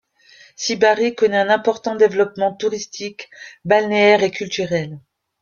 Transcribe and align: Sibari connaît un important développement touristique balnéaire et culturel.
Sibari 0.55 1.13
connaît 1.13 1.37
un 1.41 1.49
important 1.51 1.93
développement 1.95 2.55
touristique 2.55 3.29
balnéaire 3.65 4.23
et 4.23 4.31
culturel. 4.31 4.99